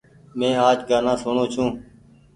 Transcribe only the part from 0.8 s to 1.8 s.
گآنآ سوڻو ڇون۔